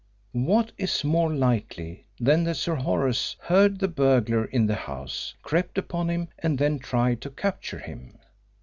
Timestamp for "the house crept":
4.65-5.77